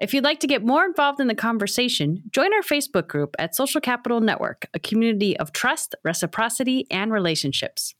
[0.00, 3.54] If you'd like to get more involved in the conversation, join our Facebook group at
[3.54, 7.94] Social Capital Network, a community of trust, reciprocity, and relationships.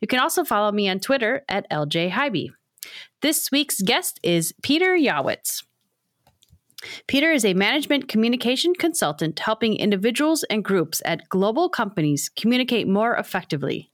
[0.00, 2.50] You can also follow me on Twitter at LJ Highby.
[3.22, 5.62] This week's guest is Peter Yawitz.
[7.06, 13.16] Peter is a management communication consultant helping individuals and groups at global companies communicate more
[13.16, 13.90] effectively.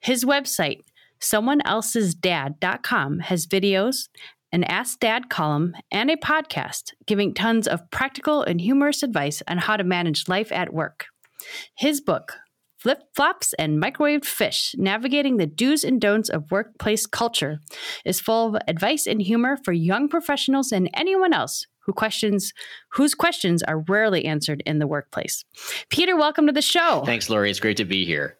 [0.00, 0.82] His website,
[1.20, 4.08] someoneelsesdad.com, has videos,
[4.52, 9.58] an Ask Dad column, and a podcast giving tons of practical and humorous advice on
[9.58, 11.06] how to manage life at work.
[11.76, 12.38] His book,
[12.78, 17.58] Flip Flops and Microwaved Fish Navigating the Do's and Don'ts of Workplace Culture,
[18.04, 22.52] is full of advice and humor for young professionals and anyone else who questions
[22.92, 25.44] whose questions are rarely answered in the workplace.
[25.88, 27.02] Peter, welcome to the show.
[27.04, 27.50] Thanks, Lori.
[27.50, 28.36] It's great to be here.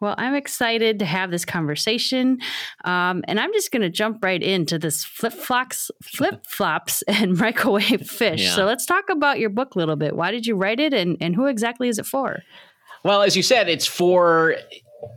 [0.00, 2.38] Well, I'm excited to have this conversation,
[2.84, 7.38] um, and I'm just going to jump right into this flip flops, flip flops, and
[7.38, 8.42] microwave fish.
[8.42, 8.54] Yeah.
[8.54, 10.14] So let's talk about your book a little bit.
[10.14, 12.42] Why did you write it, and and who exactly is it for?
[13.04, 14.56] Well, as you said, it's for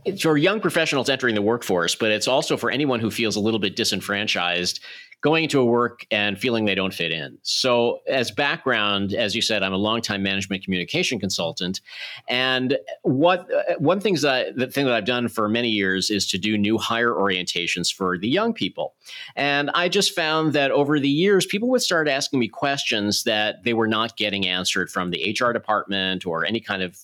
[0.04, 3.40] it's for young professionals entering the workforce, but it's also for anyone who feels a
[3.40, 4.80] little bit disenfranchised
[5.22, 7.36] going into a work and feeling they don't fit in.
[7.42, 11.80] So, as background, as you said, I'm a longtime management communication consultant,
[12.28, 16.26] and what uh, one things that the thing that I've done for many years is
[16.30, 18.94] to do new hire orientations for the young people,
[19.36, 23.64] and I just found that over the years, people would start asking me questions that
[23.64, 26.98] they were not getting answered from the HR department or any kind of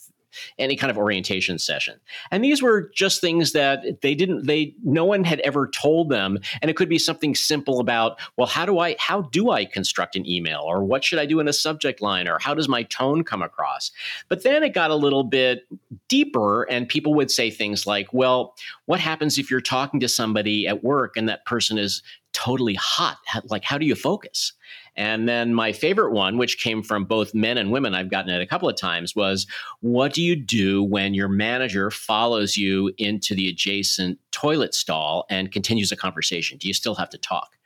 [0.59, 1.99] any kind of orientation session.
[2.31, 6.39] And these were just things that they didn't they no one had ever told them.
[6.63, 10.17] And it could be something simple about well how do I how do I construct
[10.17, 10.61] an email?
[10.65, 12.29] Or what should I do in a subject line?
[12.29, 13.91] Or how does my tone come across?
[14.29, 15.67] But then it got a little bit
[16.09, 18.55] deeper and people would say things like well
[18.87, 23.19] what happens if you're talking to somebody at work and that person is totally hot?
[23.45, 24.53] Like how do you focus
[24.97, 28.41] and then my favorite one, which came from both men and women, I've gotten it
[28.41, 29.47] a couple of times, was
[29.81, 35.53] what do you do when your manager follows you into the adjacent toilet stall and
[35.53, 36.59] continues a conversation?
[36.59, 37.57] Do you still have to talk?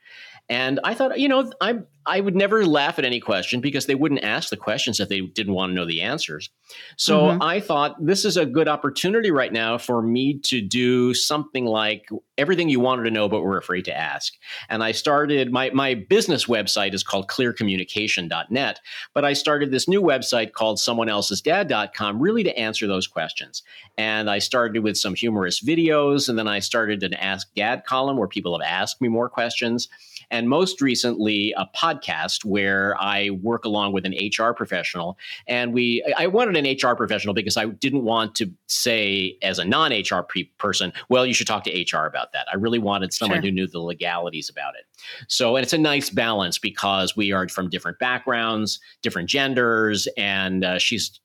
[0.51, 3.95] And I thought, you know, I I would never laugh at any question because they
[3.95, 6.49] wouldn't ask the questions if they didn't want to know the answers.
[6.97, 7.41] So mm-hmm.
[7.41, 12.09] I thought this is a good opportunity right now for me to do something like
[12.37, 14.33] everything you wanted to know but were afraid to ask.
[14.67, 18.79] And I started my my business website is called clearcommunication.net,
[19.13, 23.63] but I started this new website called someoneelsesdad.com really to answer those questions.
[23.97, 28.17] And I started with some humorous videos and then I started an ask dad column
[28.17, 29.87] where people have asked me more questions
[30.31, 35.17] and most recently a podcast where I work along with an HR professional.
[35.45, 39.65] And we, I wanted an HR professional because I didn't want to say as a
[39.65, 42.47] non HR pre- person, well, you should talk to HR about that.
[42.51, 43.49] I really wanted someone sure.
[43.49, 44.85] who knew the legalities about it.
[45.27, 50.63] So, and it's a nice balance because we are from different backgrounds, different genders, and
[50.63, 51.19] uh, she's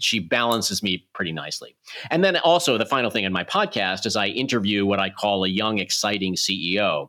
[0.00, 1.76] she balances me pretty nicely.
[2.10, 5.44] And then also the final thing in my podcast is I interview what I call
[5.44, 7.08] a young, exciting CEO.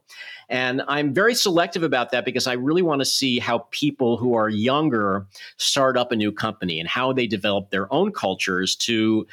[0.49, 4.33] And I'm very selective about that because I really want to see how people who
[4.33, 5.27] are younger
[5.57, 9.27] start up a new company and how they develop their own cultures to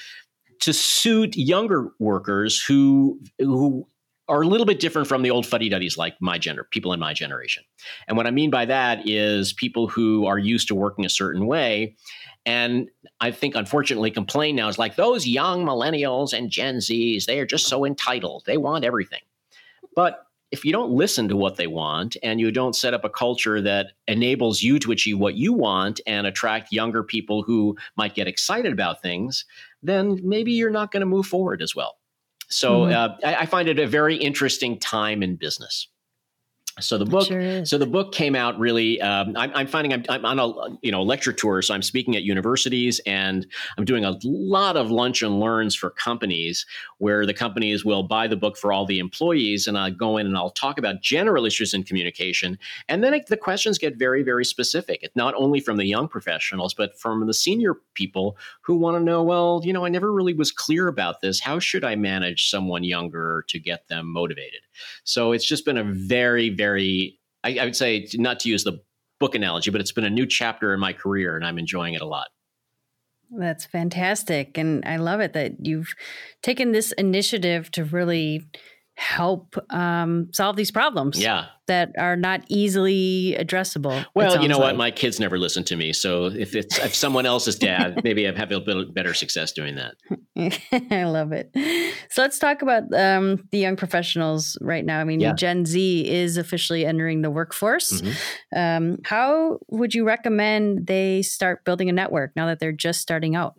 [0.60, 3.86] to suit younger workers who who
[4.28, 7.00] are a little bit different from the old fuddy duddies like my gender, people in
[7.00, 7.62] my generation.
[8.08, 11.46] And what I mean by that is people who are used to working a certain
[11.46, 11.94] way.
[12.44, 12.88] And
[13.20, 17.46] I think, unfortunately, complain now is like those young millennials and Gen Zs, they are
[17.46, 18.44] just so entitled.
[18.46, 19.22] They want everything.
[19.94, 23.10] But if you don't listen to what they want and you don't set up a
[23.10, 28.14] culture that enables you to achieve what you want and attract younger people who might
[28.14, 29.44] get excited about things,
[29.82, 31.96] then maybe you're not going to move forward as well.
[32.48, 32.92] So mm-hmm.
[33.24, 35.88] uh, I, I, find it a very interesting time in business.
[36.78, 39.00] So the book, sure so the book came out really.
[39.00, 42.16] Um, I'm, I'm, finding I'm, I'm, on a you know lecture tour, so I'm speaking
[42.16, 43.46] at universities, and
[43.78, 46.66] I'm doing a lot of lunch and learns for companies,
[46.98, 50.26] where the companies will buy the book for all the employees, and I go in
[50.26, 52.58] and I'll talk about general issues in communication,
[52.90, 55.00] and then it, the questions get very very specific.
[55.02, 59.02] It's not only from the young professionals, but from the senior people who want to
[59.02, 59.22] know.
[59.22, 61.40] Well, you know, I never really was clear about this.
[61.40, 64.60] How should I manage someone younger to get them motivated?
[65.04, 68.64] So it's just been a very very very I, I, would say not to use
[68.64, 68.80] the
[69.20, 72.02] book analogy, but it's been a new chapter in my career, and I'm enjoying it
[72.02, 72.26] a lot.
[73.30, 74.58] That's fantastic.
[74.58, 75.94] And I love it that you've
[76.42, 78.48] taken this initiative to really
[78.96, 81.20] help um, solve these problems.
[81.20, 81.46] Yeah.
[81.66, 84.06] That are not easily addressable.
[84.14, 84.66] Well, you know like.
[84.66, 84.76] what?
[84.76, 85.92] My kids never listen to me.
[85.92, 89.74] So if it's if someone else's dad, maybe I've had a bit better success doing
[89.74, 89.96] that.
[90.92, 91.50] I love it.
[92.08, 95.00] So let's talk about um, the young professionals right now.
[95.00, 95.32] I mean, yeah.
[95.32, 98.00] Gen Z is officially entering the workforce.
[98.00, 98.58] Mm-hmm.
[98.58, 103.34] Um, how would you recommend they start building a network now that they're just starting
[103.34, 103.54] out?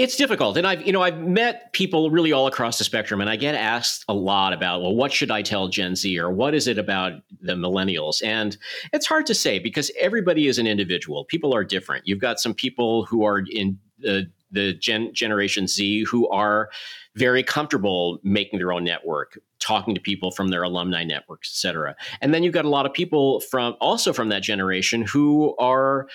[0.00, 0.56] It's difficult.
[0.56, 3.54] And I've, you know, I've met people really all across the spectrum and I get
[3.54, 6.78] asked a lot about, well, what should I tell Gen Z or what is it
[6.78, 8.24] about the millennials?
[8.24, 8.56] And
[8.94, 11.26] it's hard to say because everybody is an individual.
[11.26, 12.08] People are different.
[12.08, 16.70] You've got some people who are in the the gen, generation Z who are
[17.14, 21.94] very comfortable making their own network, talking to people from their alumni networks, et cetera.
[22.22, 26.08] And then you've got a lot of people from also from that generation who are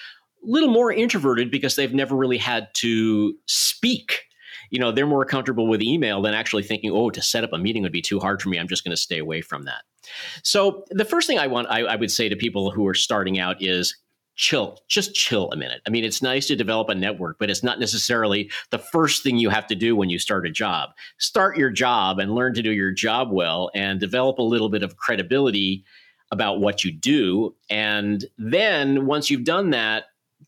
[0.46, 4.24] little more introverted because they've never really had to speak.
[4.72, 7.58] You know they're more comfortable with email than actually thinking oh to set up a
[7.58, 8.58] meeting would be too hard for me.
[8.58, 9.84] I'm just going to stay away from that.
[10.44, 13.40] So the first thing i want I, I, would say to people who are starting
[13.40, 13.96] out is
[14.36, 15.82] chill just chill a minute.
[15.88, 19.38] I mean it's nice to develop a network but it's not necessarily the first thing
[19.38, 20.90] you have to do when you start a job.
[21.20, 24.84] Start your job and learn to do your job well and develop a little bit
[24.84, 25.86] of credibility
[26.32, 27.56] about what you do.
[27.70, 30.06] And then once you've done that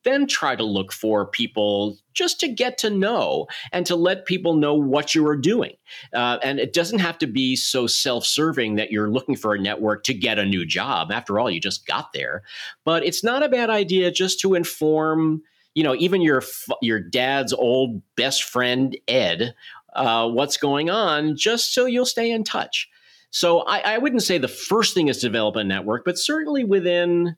[0.07, 4.55] then try to look for people just to get to know and to let people
[4.55, 5.73] know what you are doing.
[6.13, 9.59] Uh, and it doesn't have to be so self serving that you're looking for a
[9.59, 11.11] network to get a new job.
[11.11, 12.43] After all, you just got there.
[12.85, 15.43] But it's not a bad idea just to inform.
[15.75, 16.41] You know, even your
[16.81, 19.53] your dad's old best friend Ed,
[19.93, 22.89] uh, what's going on, just so you'll stay in touch.
[23.29, 27.35] So I, I wouldn't say the first thing is develop a network, but certainly within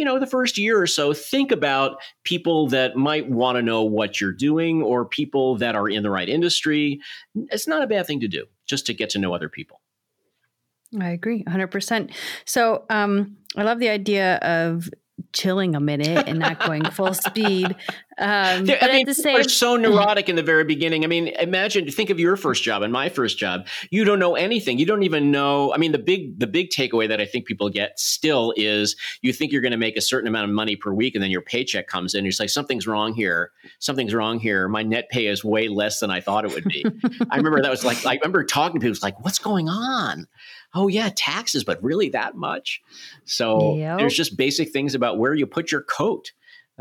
[0.00, 3.84] you know, the first year or so, think about people that might want to know
[3.84, 6.98] what you're doing or people that are in the right industry.
[7.34, 9.82] It's not a bad thing to do just to get to know other people.
[10.98, 12.14] I agree 100%.
[12.46, 14.88] So, um, I love the idea of
[15.32, 17.66] chilling a minute and not going full speed.
[18.18, 21.04] Um, I mean, the same- are so neurotic in the very beginning.
[21.04, 23.66] I mean, imagine, think of your first job and my first job.
[23.90, 24.78] You don't know anything.
[24.78, 25.72] You don't even know.
[25.72, 29.32] I mean, the big, the big takeaway that I think people get still is you
[29.32, 31.42] think you're going to make a certain amount of money per week, and then your
[31.42, 32.24] paycheck comes in.
[32.24, 33.52] You're like, something's wrong here.
[33.78, 34.68] Something's wrong here.
[34.68, 36.84] My net pay is way less than I thought it would be.
[37.30, 38.92] I remember that was like, I remember talking to people.
[38.92, 40.26] It's like, what's going on?
[40.74, 42.80] Oh yeah, taxes, but really that much.
[43.24, 43.98] So yep.
[43.98, 46.32] there's just basic things about where you put your coat.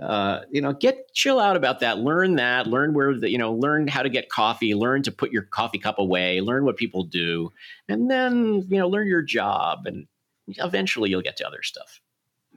[0.02, 1.98] Uh, you know, get chill out about that.
[1.98, 2.68] Learn that.
[2.68, 4.74] Learn where the you know, learn how to get coffee.
[4.74, 6.40] Learn to put your coffee cup away.
[6.40, 7.52] Learn what people do,
[7.90, 10.08] and then you know, learn your job, and
[10.48, 12.00] eventually you'll get to other stuff.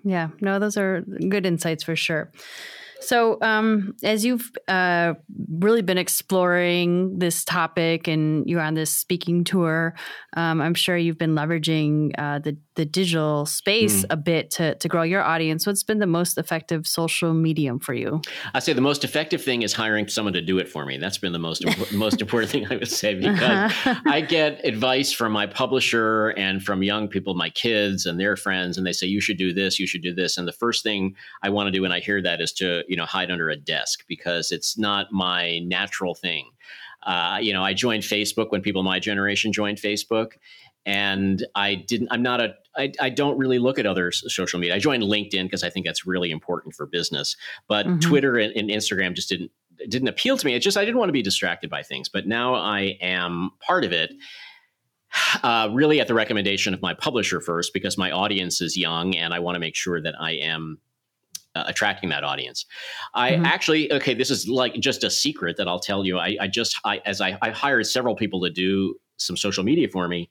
[0.04, 2.30] Yeah, no, those are good insights for sure.
[3.02, 5.14] So, um, as you've uh,
[5.50, 9.94] really been exploring this topic and you're on this speaking tour,
[10.36, 14.06] um, I'm sure you've been leveraging uh, the the digital space mm.
[14.10, 15.66] a bit to to grow your audience.
[15.66, 18.22] What's been the most effective social medium for you?
[18.54, 20.96] I say the most effective thing is hiring someone to do it for me.
[20.98, 23.72] That's been the most most important thing I would say because
[24.06, 28.78] I get advice from my publisher and from young people, my kids and their friends,
[28.78, 31.16] and they say you should do this, you should do this, and the first thing
[31.42, 33.56] I want to do when I hear that is to you know hide under a
[33.56, 36.50] desk because it's not my natural thing.
[37.04, 40.32] Uh, you know, I joined Facebook when people my generation joined Facebook,
[40.84, 42.08] and I didn't.
[42.10, 42.54] I'm not a.
[42.76, 44.76] I, I don't really look at other social media.
[44.76, 47.34] I joined LinkedIn because I think that's really important for business,
[47.66, 48.00] but mm-hmm.
[48.00, 49.50] Twitter and, and Instagram just didn't
[49.88, 50.54] didn't appeal to me.
[50.54, 52.10] It just I didn't want to be distracted by things.
[52.10, 54.12] But now I am part of it.
[55.42, 59.34] Uh, really, at the recommendation of my publisher first, because my audience is young, and
[59.34, 60.78] I want to make sure that I am
[61.54, 62.66] uh, attracting that audience.
[63.14, 63.44] I mm-hmm.
[63.44, 66.18] actually, okay, this is like just a secret that I'll tell you.
[66.18, 69.88] I, I just, I, as I, I hired several people to do some social media
[69.88, 70.30] for me.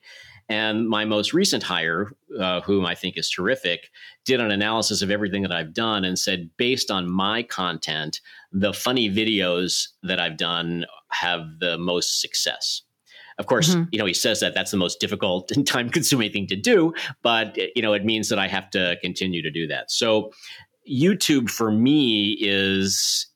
[0.49, 3.89] And my most recent hire, uh, whom I think is terrific,
[4.25, 8.19] did an analysis of everything that I've done and said, based on my content,
[8.51, 12.81] the funny videos that I've done have the most success.
[13.37, 13.83] Of course, mm-hmm.
[13.91, 16.93] you know, he says that that's the most difficult and time consuming thing to do,
[17.21, 19.89] but, you know, it means that I have to continue to do that.
[19.89, 20.31] So
[20.89, 23.27] YouTube for me is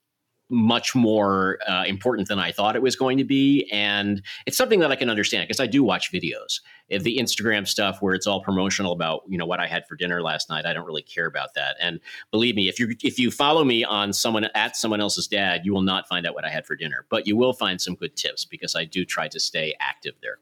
[0.50, 3.68] much more uh, important than I thought it was going to be.
[3.72, 6.62] And it's something that I can understand because I do watch videos.
[6.88, 9.96] If the Instagram stuff where it's all promotional about, you know, what I had for
[9.96, 11.78] dinner last night, I don't really care about that.
[11.82, 12.00] And
[12.30, 15.74] believe me, if you if you follow me on someone at someone else's dad, you
[15.74, 17.08] will not find out what I had for dinner.
[17.10, 20.38] But you will find some good tips because I do try to stay active there.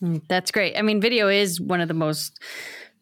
[0.00, 0.76] Mm, that's great.
[0.76, 2.40] I mean, video is one of the most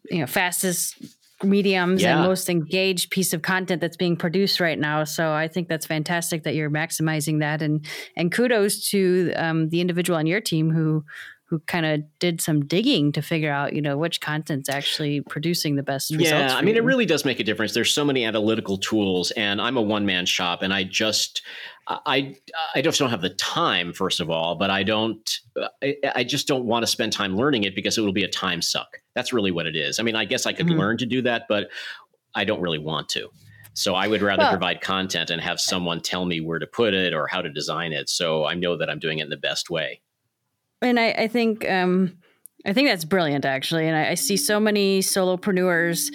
[0.09, 0.97] you know fastest
[1.43, 2.17] mediums Yeah.
[2.17, 5.03] and most engaged piece of content that's being produced right now.
[5.03, 9.81] So I think that's fantastic that you're maximizing that, and and kudos to um, the
[9.81, 11.03] individual on your team who
[11.51, 15.75] who kind of did some digging to figure out you know which content's actually producing
[15.75, 16.31] the best results.
[16.31, 17.73] Yeah, I mean, it really does make a difference.
[17.73, 21.41] There's so many analytical tools, and I'm a one man shop, and I just,
[21.87, 22.37] I,
[22.73, 25.29] I just don't have the time, first of all, but I don't,
[25.83, 28.29] I, I just don't want to spend time learning it because it will be a
[28.29, 28.99] time suck.
[29.13, 29.99] That's really what it is.
[29.99, 30.77] I mean, I guess I could Mhm.
[30.79, 31.67] learn to do that, but
[32.33, 33.27] I don't really want to.
[33.73, 36.93] So I would rather Well- provide content and have someone tell me where to put
[36.93, 39.35] it or how to design it, so I know that I'm doing it in the
[39.35, 39.99] best way.
[40.81, 42.17] And I, I think um,
[42.65, 43.87] I think that's brilliant, actually.
[43.87, 46.13] And I, I see so many solopreneurs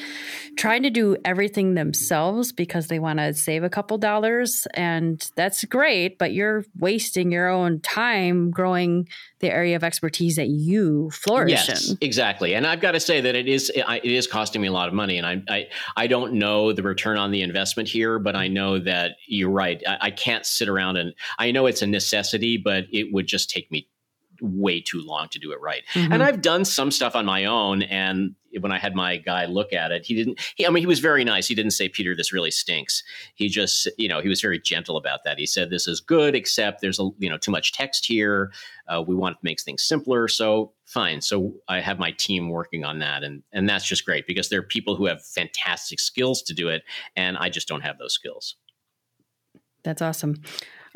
[0.56, 5.64] trying to do everything themselves because they want to save a couple dollars, and that's
[5.64, 6.18] great.
[6.18, 9.08] But you're wasting your own time growing
[9.40, 11.98] the area of expertise that you flourish Yes, in.
[12.00, 12.54] exactly.
[12.54, 14.94] And I've got to say that it is it is costing me a lot of
[14.94, 18.46] money, and I I, I don't know the return on the investment here, but I
[18.46, 19.82] know that you're right.
[19.86, 23.50] I, I can't sit around and I know it's a necessity, but it would just
[23.50, 23.88] take me
[24.40, 25.82] way too long to do it right.
[25.94, 26.12] Mhm.
[26.12, 29.72] And I've done some stuff on my own, and when I had my guy look
[29.72, 30.40] at it, he didn't.
[30.54, 31.46] He, I mean, he was very nice.
[31.46, 33.02] He didn't say, "Peter, this really stinks."
[33.34, 35.38] He just, you know, he was very gentle about that.
[35.38, 38.52] He said, "This is good, except there's a you know too much text here.
[38.88, 41.20] Uh, we want to make things simpler." So fine.
[41.20, 44.60] So I have my team working on that, and and that's just great because there
[44.60, 46.82] are people who have fantastic skills to do it,
[47.14, 48.56] and I just don't have those skills.
[49.82, 50.42] That's awesome.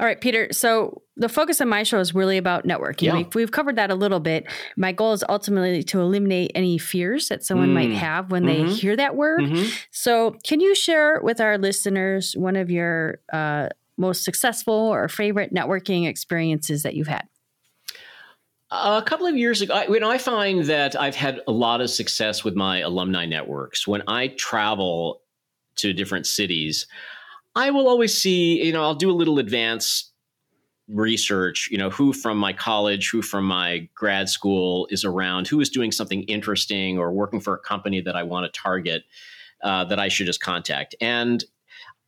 [0.00, 0.48] All right, Peter.
[0.50, 3.02] So the focus of my show is really about networking.
[3.02, 3.16] Yeah.
[3.18, 4.46] We've, we've covered that a little bit.
[4.78, 7.94] My goal is ultimately to eliminate any fears that someone might Mm.
[7.96, 8.72] have when they Mhm.
[8.78, 9.40] hear that word.
[9.42, 9.70] Mhm.
[9.90, 15.52] So, can you share with our listeners one of your uh, most successful or favorite
[15.52, 17.28] networking experiences that you've had?
[18.70, 21.82] A couple of years ago, I, you know, I find that I've had a lot
[21.82, 23.86] of success with my alumni networks.
[23.86, 25.20] When I travel
[25.76, 26.86] to different cities,
[27.54, 30.12] I will always see, you know, I'll do a little advanced
[30.88, 35.60] research, you know, who from my college, who from my grad school is around, who
[35.60, 39.04] is doing something interesting or working for a company that I want to target
[39.62, 40.94] uh, that I should just contact.
[41.00, 41.44] And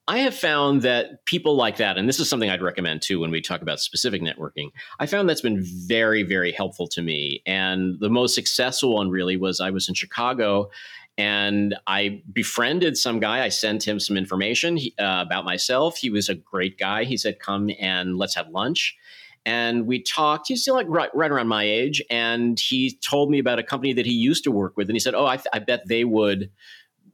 [0.09, 3.31] I have found that people like that, and this is something I'd recommend too when
[3.31, 4.71] we talk about specific networking.
[4.99, 7.41] I found that's been very, very helpful to me.
[7.47, 10.71] And the most successful one really was I was in Chicago
[11.19, 13.45] and I befriended some guy.
[13.45, 15.99] I sent him some information he, uh, about myself.
[15.99, 17.05] He was a great guy.
[17.05, 18.97] He said, Come and let's have lunch.
[19.45, 20.49] And we talked.
[20.49, 22.03] He's still like right, right around my age.
[22.11, 24.89] And he told me about a company that he used to work with.
[24.89, 26.51] And he said, Oh, I, th- I bet they would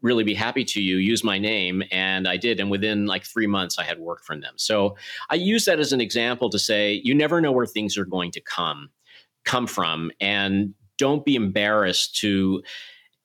[0.01, 3.49] really be happy to you use my name and i did and within like three
[3.49, 4.97] months i had work from them so
[5.29, 8.31] i use that as an example to say you never know where things are going
[8.31, 8.91] to come
[9.45, 12.63] come from and don't be embarrassed to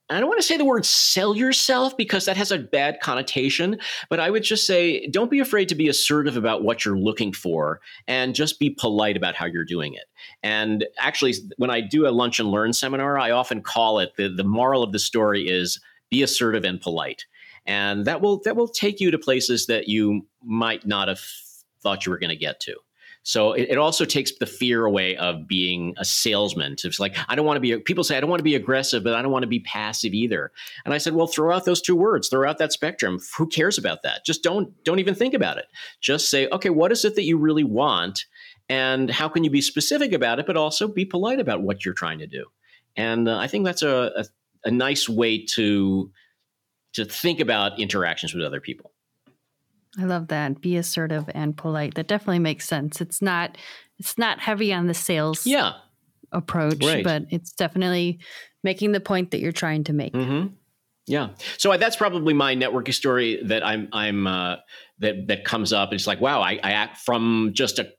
[0.10, 3.80] I don't want to say the word sell yourself because that has a bad connotation,
[4.10, 7.32] but I would just say don't be afraid to be assertive about what you're looking
[7.32, 10.06] for and just be polite about how you're doing it.
[10.44, 14.28] And actually, when I do a lunch and learn seminar, I often call it the,
[14.28, 15.80] the moral of the story is
[16.10, 17.26] be assertive and polite.
[17.66, 21.22] And that will that will take you to places that you might not have
[21.82, 22.76] thought you were going to get to.
[23.24, 26.76] So it, it, also takes the fear away of being a salesman.
[26.84, 27.78] It's like I don't want to be.
[27.80, 30.14] People say I don't want to be aggressive, but I don't want to be passive
[30.14, 30.52] either.
[30.84, 32.28] And I said, well, throw out those two words.
[32.28, 33.20] Throw out that spectrum.
[33.38, 34.26] Who cares about that?
[34.26, 35.66] Just don't don't even think about it.
[36.02, 38.26] Just say, okay, what is it that you really want,
[38.68, 41.94] and how can you be specific about it, but also be polite about what you're
[41.94, 42.46] trying to do.
[42.96, 44.26] And uh, I think that's a, a
[44.66, 46.12] a nice way to
[46.94, 48.93] to think about interactions with other people.
[50.00, 50.60] I love that.
[50.62, 51.96] Be assertive and polite.
[51.96, 53.00] That definitely makes sense.
[53.02, 53.58] It's not
[54.00, 55.74] it's not heavy on the sales Yeah.
[56.32, 57.04] approach, Right.
[57.04, 58.20] but it's definitely
[58.64, 60.14] making the point that you're trying to make.
[60.14, 60.54] Mm-hmm.
[61.06, 61.30] Yeah.
[61.58, 64.56] So I, that's probably my networking story that I'm I'm uh,
[65.00, 65.94] that that comes up.
[65.94, 67.92] It's like, wow, I, I act from just a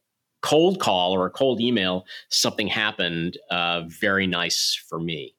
[0.42, 3.38] cold call or a cold email, something happened.
[3.50, 5.34] Uh, very nice for me.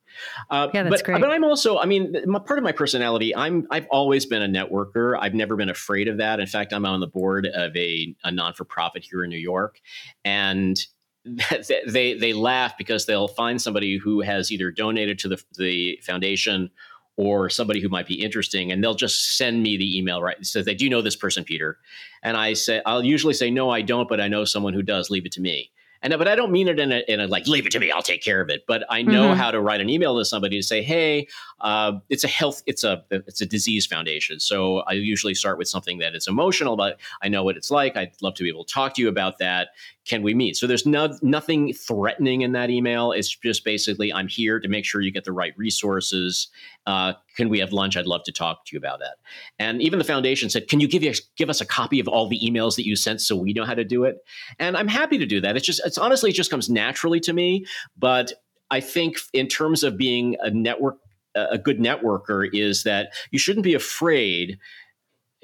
[0.50, 1.22] Uh, Yeah, that's but, great.
[1.22, 4.48] But I'm also, I mean, my, part of my personality, I'm I've always been a
[4.48, 5.17] networker.
[5.19, 6.39] I've never been afraid of that.
[6.39, 9.38] In fact, I'm on the board of a, a non for profit here in New
[9.38, 9.79] York,
[10.24, 10.79] and
[11.88, 16.69] they they laugh because they'll find somebody who has either donated to the the foundation
[17.17, 20.45] or somebody who might be interesting and they'll just send me the email right it
[20.45, 21.77] says they do you know this person peter
[22.24, 25.10] and i say i'll usually say no i don't but i know someone who does
[25.10, 25.72] leave it to me
[26.05, 27.89] And but I don't mean it in a, in a like leave it to me,
[27.89, 28.63] I'll take care of it.
[28.67, 29.35] But I know Mhm.
[29.35, 31.27] how to write an email to somebody to say, hey,
[31.62, 34.39] uh, it's a health, it's a it's a disease foundation.
[34.39, 37.97] So I usually start with something that is emotional, but I know what it's like.
[37.97, 39.69] I'd love to be able to talk to you about that.
[40.05, 40.55] Can we meet?
[40.55, 43.12] So there's no, nothing threatening in that email.
[43.12, 46.50] It's just basically I'm here to make sure you get the right resources.
[46.86, 47.98] Uh, can we have lunch?
[47.98, 49.15] I'd love to talk to you about that.
[49.58, 52.27] And even the foundation said, "Can you give you give us a copy of all
[52.27, 54.18] the emails that you sent so we know how to do it?"
[54.60, 55.56] And I'm happy to do that.
[55.56, 57.65] It's just it's honestly it just comes naturally to me.
[57.98, 58.34] But
[58.70, 60.98] I think in terms of being a network
[61.36, 64.58] a good networker is that you shouldn't be afraid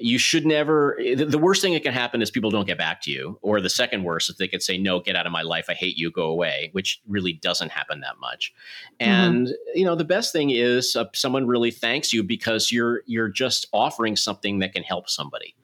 [0.02, 3.10] you should never the worst thing that can happen is people don't get back to
[3.10, 5.66] you or the second worst is they could say no get out of my life.
[5.68, 6.10] I hate you.
[6.10, 8.52] Go away which really doesn't happen that much.
[9.00, 13.28] And you know the best thing is uh, someone really thanks you because you're you're
[13.28, 15.54] just offering something that can help somebody.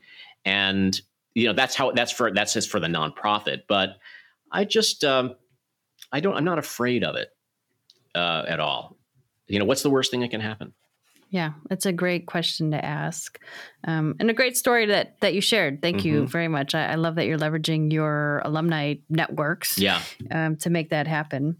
[0.45, 1.01] And
[1.35, 3.99] you know that's how that's for that's just for the nonprofit but
[4.51, 5.35] i just um
[6.11, 7.29] i don't i'm not afraid of it
[8.15, 8.97] uh at all.
[9.47, 10.75] You know what's the worst thing that can happen?
[11.31, 13.39] Yeah, it's a great question to ask,
[13.85, 15.81] um, and a great story that that you shared.
[15.83, 16.29] Thank you Mhm.
[16.29, 16.75] very much.
[16.75, 20.01] I, I love that you're leveraging your alumni networks yeah
[20.33, 21.57] um, to make that happen.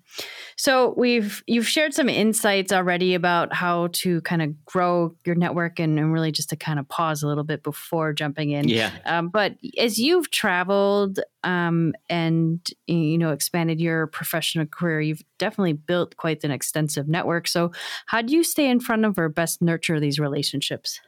[0.57, 5.79] So we've you've shared some insights already about how to kind of grow your network,
[5.79, 8.69] and, and really just to kind of pause a little bit before jumping in.
[8.69, 15.23] yeah Um, but as you've traveled um, and you know expanded your professional career, you've
[15.39, 17.47] definitely built quite an extensive network.
[17.47, 17.71] So,
[18.07, 21.01] how do you stay in front of or best nurture these relationships?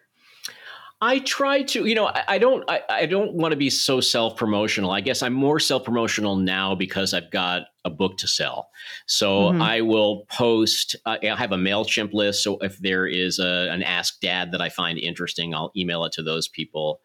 [1.03, 4.01] I try to, you know, I, I don't, I, I don't want to be so
[4.01, 4.91] self promotional.
[4.91, 8.69] I guess I'm more self promotional now because I've got a book to sell.
[9.07, 9.63] So Mhm.
[9.63, 10.97] I will post.
[11.07, 12.43] Uh, I have a Mailchimp list.
[12.43, 16.13] So if there is a, an Ask Dad that I find interesting, I'll email it
[16.13, 17.01] to those people.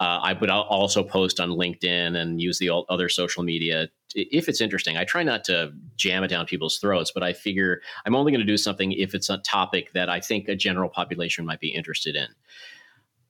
[0.00, 4.48] Uh, I but I'll also post on LinkedIn and use the other social media if
[4.48, 4.96] it's interesting.
[4.96, 8.40] I try not to jam it down people's throats, but I figure I'm only going
[8.40, 11.68] to do something if it's a topic that I think a general population might be
[11.68, 12.28] interested in.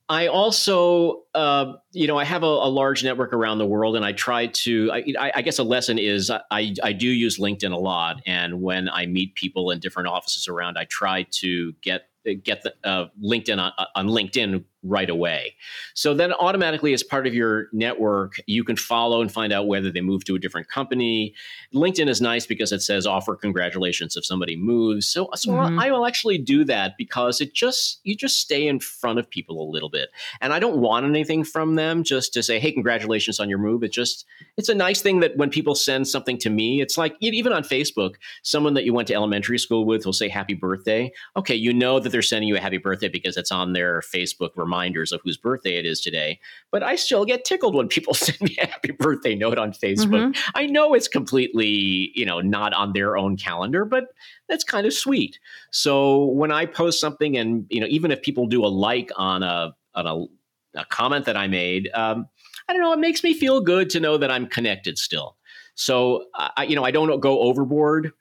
[0.09, 4.05] I also, uh, you know, I have a, a large network around the world, and
[4.05, 4.91] I try to.
[4.91, 8.87] I, I- guess a lesson is I, I do use LinkedIn a lot, and when
[8.89, 12.03] I meet people in different offices around, I try to get
[12.43, 15.55] get the uh, LinkedIn on, on LinkedIn right away.
[15.93, 19.91] So then, automatically, as part of your network, you can follow and find out whether
[19.91, 21.33] they move to a different company.
[21.73, 25.07] LinkedIn is nice because it says offer congratulations if somebody moves.
[25.07, 25.79] So, so Mhm.
[25.79, 29.61] I will actually do that because it just you just stay in front of people
[29.61, 30.09] a little bit,
[30.41, 33.83] and I don't want anything from them just to say, "Hey, congratulations on your move."
[33.83, 34.25] It just
[34.57, 37.63] it's a nice thing that when people send something to me, it's like even on
[37.63, 41.11] Facebook, someone that you went to elementary school with will say happy birthday.
[41.35, 44.55] Okay, you know that they're sending you a happy birthday because it's on their Facebook
[44.77, 46.39] reminders of whose birthday it is today.
[46.71, 50.35] But I still get tickled when people send me a happy birthday note on Facebook.
[50.55, 54.05] I know it's completely, you know, not on their own calendar, but
[54.47, 55.39] that's kind of sweet.
[55.71, 59.43] So when I post something and, you know, even if people do a like on
[59.43, 62.27] a on a, a comment that I made, um,
[62.67, 65.37] I don't know, it makes me feel good to know that I'm connected still.
[65.75, 68.11] So I, you know, I don't go overboard,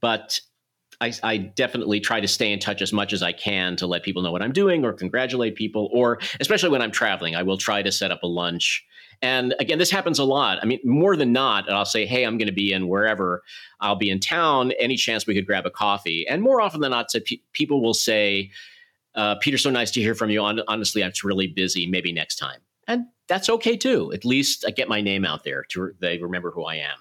[0.00, 0.40] but
[1.00, 4.02] I, I, definitely try to stay in touch as much as I can to let
[4.02, 7.58] people know what I'm doing or congratulate people, or especially when I'm traveling, I will
[7.58, 8.84] try to set up a lunch.
[9.22, 10.58] And again, this happens a lot.
[10.62, 13.42] I mean, more than not, I'll say, "Hey, I'm going to be in wherever.
[13.80, 14.72] I'll be in town.
[14.72, 17.82] Any chance we could grab a coffee?" And more often than not, so pe- people
[17.82, 18.50] will say,
[19.14, 20.40] uh, "Peter, so nice to hear from you.
[20.40, 21.86] Hon- honestly, I'm really busy.
[21.86, 24.12] Maybe next time." And that's okay too.
[24.12, 26.98] At least I get my name out there to they remember who I am.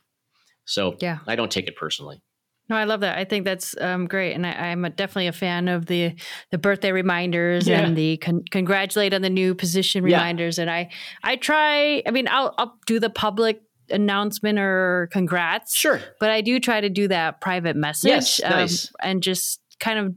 [0.66, 1.20] So Yeah.
[1.28, 2.22] I don't take it personally.
[2.70, 3.18] No, I love that.
[3.18, 6.14] I think that's um, great, and I, I'm a, definitely a fan of the
[6.52, 7.82] the birthday reminders Yeah.
[7.82, 10.18] and the con- congratulate on the new position Yeah.
[10.18, 10.60] reminders.
[10.60, 10.90] And I
[11.24, 12.02] I try.
[12.06, 16.00] I mean, I'll I'll do the public announcement or congrats, Sure.
[16.20, 18.92] but I do try to do that private message, Yes, nice.
[19.02, 20.16] and just kind of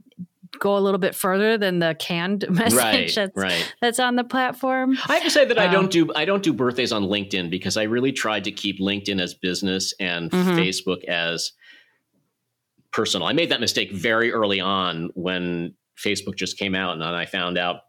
[0.57, 3.11] go a little bit further than the canned message Right.
[3.13, 3.73] that's Right.
[3.81, 4.97] that's on the platform.
[5.07, 7.49] I have to say that I Um, don't do I don't do birthdays on LinkedIn
[7.49, 10.55] because I really tried to keep LinkedIn as business and Mhm.
[10.57, 11.51] Facebook as
[12.97, 13.27] personal.
[13.27, 17.25] I made that mistake very early on when Facebook just came out, and then I
[17.27, 17.81] found out,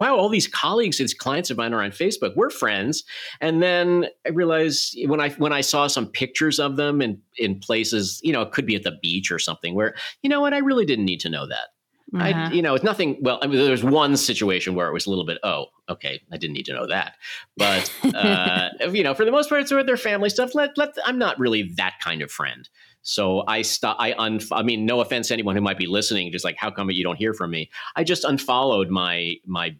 [0.00, 2.34] wow, all these colleagues, these clients of mine are on Facebook.
[2.36, 3.04] We're friends,
[3.42, 7.60] and then I realized when I when I saw some pictures of them in in
[7.60, 10.54] places, you know, it could be at the beach or something, where you know what,
[10.54, 11.68] I really didn't need to know that.
[12.12, 12.50] I, Uh-huh.
[12.52, 13.18] you know, it's nothing.
[13.20, 15.38] Well, I mean, there was one situation where it was a little bit.
[15.44, 17.14] Oh, okay, I didn't need to know that.
[17.56, 20.54] But uh, you know, for the most part, it's with their family stuff.
[20.54, 20.96] Let let.
[21.04, 22.68] I'm not really that kind of friend.
[23.02, 23.96] So I stop.
[23.98, 24.40] I un.
[24.52, 26.30] I mean, no offense to anyone who might be listening.
[26.32, 27.70] Just like, how come you don't hear from me?
[27.96, 29.74] I just unfollowed my my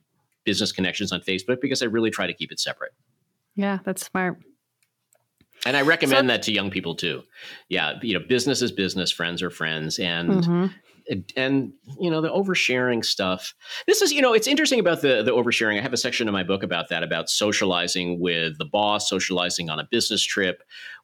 [0.44, 2.92] business connections on Facebook because I really try to keep it separate.
[3.54, 4.38] Yeah, that's smart.
[5.66, 7.22] And I recommend so, that to young people too.
[7.68, 10.66] Yeah, you know, business is business, friends are friends, and mm-hmm
[11.36, 13.54] and you know the oversharing stuff.
[13.86, 15.78] This is you know it's interesting about the the oversharing.
[15.78, 19.70] I have a section in my book about that about socializing with the boss socializing
[19.70, 20.62] on a business trip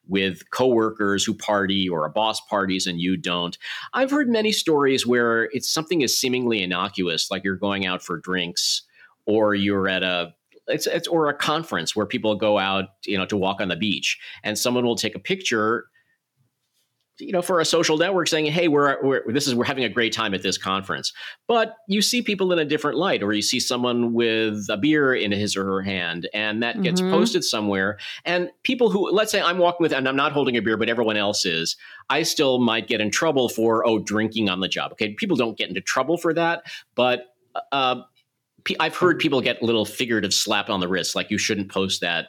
[0.08, 3.58] with coworkers who party or a boss parties and you don't.
[3.92, 8.18] I've heard many stories where it's something is seemingly innocuous like you're going out for
[8.18, 8.82] drinks
[9.26, 10.32] or you're at a
[10.68, 13.76] it's, it's or a conference where people go out you know to walk on the
[13.76, 15.86] beach and someone will take a picture
[17.18, 19.88] you know, for a social network saying, "Hey, we're, we're this is we're having a
[19.88, 21.12] great time at this conference,"
[21.46, 25.14] but you see people in a different light, or you see someone with a beer
[25.14, 27.10] in his or her hand, and that gets mm-hmm.
[27.10, 30.62] posted somewhere, and people who, let's say, I'm walking with, and I'm not holding a
[30.62, 31.76] beer, but everyone else is,
[32.10, 34.92] I still might get in trouble for oh drinking on the job.
[34.92, 37.34] Okay, people don't get into trouble for that, but
[37.72, 38.02] uh,
[38.80, 42.00] I've heard people get a little figurative slap on the wrist, like you shouldn't post
[42.00, 42.28] that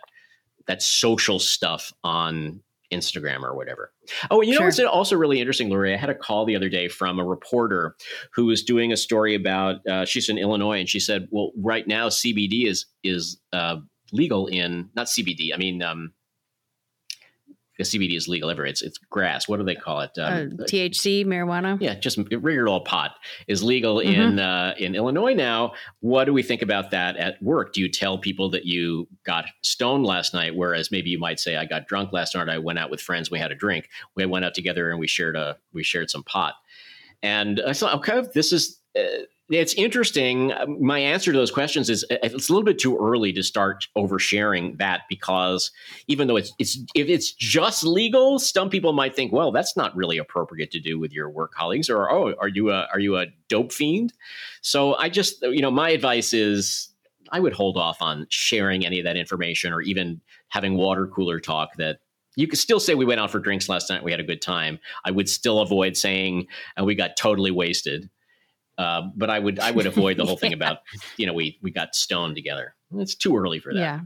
[0.67, 3.91] that social stuff on Instagram or whatever.
[4.31, 5.93] Oh, you know what's also really interesting, Lori?
[5.93, 7.95] I had a call the other day from a reporter
[8.33, 9.85] who was doing a story about.
[9.87, 13.77] Uh, she's in Illinois, and she said, "Well, right now CBD is is uh,
[14.11, 15.53] legal in not CBD.
[15.53, 16.13] I mean, um,
[17.77, 18.69] because CBD is legal everywhere.
[18.69, 19.47] It's it's grass.
[19.47, 20.11] What do they call it?
[20.17, 21.77] Um, uh, THC, marijuana.
[21.79, 23.11] Yeah, just regular old pot
[23.47, 24.21] is legal mm-hmm.
[24.21, 25.73] in uh, in Illinois now.
[25.99, 27.73] What do we think about that at work?
[27.73, 31.55] Do you tell people that you got stoned last night, whereas maybe you might say
[31.55, 32.49] I got drunk last night.
[32.49, 33.29] I went out with friends.
[33.29, 33.89] We had a drink.
[34.15, 36.55] We went out together and we shared a we shared some pot.
[37.21, 38.79] And I thought, okay, this is.
[38.97, 40.51] Uh, it's interesting.
[40.79, 43.87] My answer to those questions is uh, it's a little bit too early to start
[43.97, 45.71] oversharing that because
[46.07, 49.95] even though it's it's if it's just legal, some people might think, well, that's not
[49.95, 53.17] really appropriate to do with your work colleagues, or oh, are you a are you
[53.17, 54.13] a dope fiend?
[54.61, 56.89] So I just you know my advice is
[57.31, 61.39] I would hold off on sharing any of that information or even having water cooler
[61.39, 61.99] talk that
[62.35, 64.03] you could still say we went out for drinks last night.
[64.03, 64.79] We had a good time.
[65.05, 68.09] I would still avoid saying and we got totally wasted
[68.77, 70.79] uh, but I would I would avoid the whole thing about
[71.17, 72.75] you know we we got stoned together.
[72.95, 73.79] It's too early for that.
[73.79, 73.99] Yeah.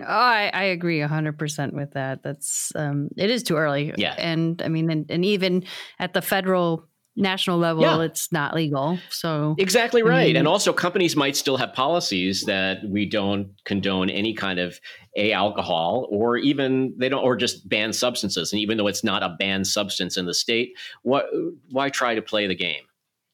[0.00, 2.22] Oh, I, I agree hundred percent with that.
[2.22, 3.94] That's um, it is too early.
[3.96, 4.14] Yeah.
[4.18, 5.64] And I mean, and, and even
[5.98, 8.02] at the federal national level, yeah.
[8.02, 8.98] it's not legal.
[9.10, 10.22] So exactly right.
[10.22, 14.58] I mean, and also, companies might still have policies that we don't condone any kind
[14.58, 14.80] of
[15.16, 18.52] a alcohol, or even they don't, or just ban substances.
[18.52, 20.72] And even though it's not a banned substance in the state,
[21.02, 21.26] what
[21.70, 22.82] why try to play the game?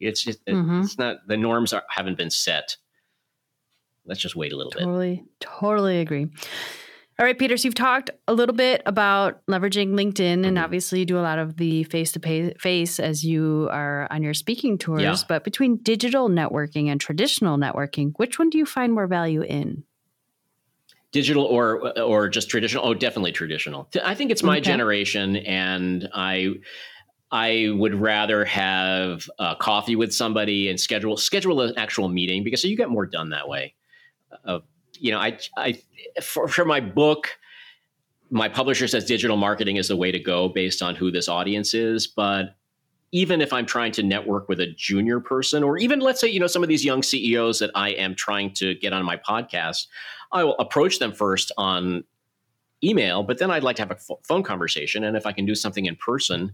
[0.01, 0.83] It's just mm-hmm.
[0.83, 2.77] it's not the norms are, haven't been set.
[4.07, 5.41] Let's just wait a little totally, bit.
[5.41, 6.29] Totally, totally agree.
[7.19, 7.59] All right, Peter.
[7.59, 10.45] So you've talked a little bit about leveraging LinkedIn, mm-hmm.
[10.47, 14.23] and obviously you do a lot of the face to face as you are on
[14.23, 15.03] your speaking tours.
[15.03, 15.17] Yeah.
[15.29, 19.85] But between digital networking and traditional networking, which one do you find more value in?
[21.13, 24.61] digital or or just traditional oh definitely traditional i think it's my okay.
[24.61, 26.55] generation and i
[27.33, 32.65] I would rather have a coffee with somebody and schedule schedule an actual meeting because
[32.65, 33.75] you get more done that way.
[34.45, 34.61] Uh,
[34.95, 35.81] you know, I, I
[36.23, 37.29] for, for my book,
[38.31, 41.75] my publisher says digital marketing is the way to go based on who this audience
[41.75, 42.57] is, but
[43.13, 46.39] even if I'm trying to network with a junior person, or even let's say, you
[46.39, 49.87] know, some of these young CEOs that I am trying to get on my podcast,
[50.31, 52.05] I will approach them first on
[52.85, 55.03] email, but then I'd like to have a phone conversation.
[55.03, 56.53] And if I can do something in person,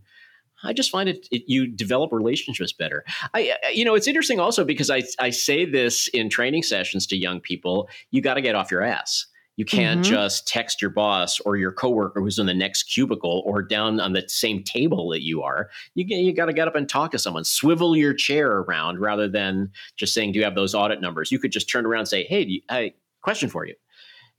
[0.65, 3.05] I just find it, it, you develop relationships better.
[3.35, 7.17] I you know it's interesting also because I I say this in training sessions to
[7.17, 7.89] young people.
[8.11, 9.27] You got to get off your ass.
[9.57, 10.13] You can't mm-hmm.
[10.13, 14.13] just text your boss or your coworker who's in the next cubicle or down on
[14.13, 15.71] the same table that you are.
[15.95, 17.45] You you got to get up and talk to someone.
[17.45, 21.39] Swivel your chair around rather than just saying, "Do you have those audit numbers?" You
[21.39, 23.75] could just turn around and say, "Hey, you, hey, question for you."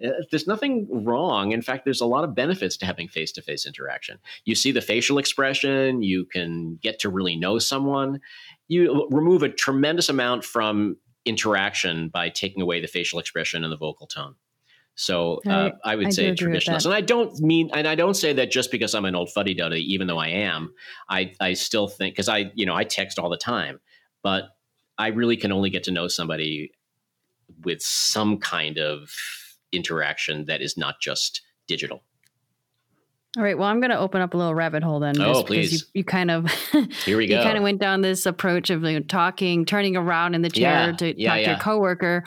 [0.04, 1.52] Uh, there's nothing wrong.
[1.52, 4.20] In fact, there's a lot of benefits to having face to face interaction.
[4.46, 8.20] You see the facial expression, you can get to really know someone.
[8.68, 13.78] You remove a tremendous amount from interaction by taking away the facial expression and the
[13.78, 14.36] vocal tone.
[14.96, 18.16] So uh, I, I, would I say traditionalist, and I don't mean, and I don't
[18.16, 20.74] say that just because I'm an old fuddy duddy, even though I am.
[21.08, 23.80] I I still think because I you know I text all the time,
[24.24, 24.46] but
[24.98, 26.72] I really can only get to know somebody
[27.64, 29.12] with some kind of
[29.72, 32.04] interaction that is not just digital.
[33.36, 33.58] All right.
[33.58, 35.22] Well, I'm going to open up a little rabbit hole then.
[35.22, 35.72] Oh, please.
[35.72, 36.50] You, you, kind of
[37.06, 37.38] here we go.
[37.38, 40.50] You kind of went down this approach of you know, talking, turning around in the
[40.50, 41.44] chair yeah, to yeah, talk yeah.
[41.44, 42.24] to your coworker.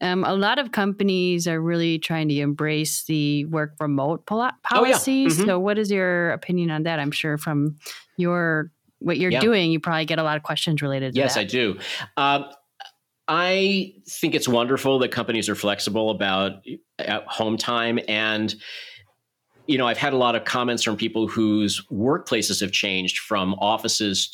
[0.00, 5.38] Um, a lot of companies are really trying to embrace the work remote pol- policies.
[5.38, 5.48] Oh, mm-hmm.
[5.48, 7.00] So, what is your opinion on that?
[7.00, 7.78] I'm sure from
[8.16, 11.44] your what you're doing, you probably get a lot of questions related to yes, that.
[11.44, 11.78] Yes, I do.
[12.16, 12.52] Uh,
[13.28, 16.64] I think it's wonderful that companies are flexible about
[16.98, 18.54] uh, home time and
[19.66, 23.54] you know, I've had a lot of comments from people whose workplaces have changed from
[23.54, 24.28] offices